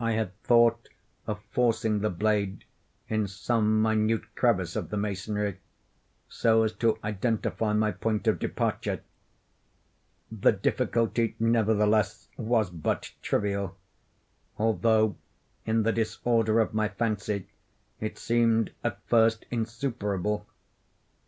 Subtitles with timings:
[0.00, 0.88] I had thought
[1.28, 2.64] of forcing the blade
[3.08, 5.60] in some minute crevice of the masonry,
[6.28, 9.00] so as to identify my point of departure.
[10.32, 13.76] The difficulty, nevertheless, was but trivial;
[14.58, 15.14] although,
[15.64, 17.46] in the disorder of my fancy,
[18.00, 20.48] it seemed at first insuperable.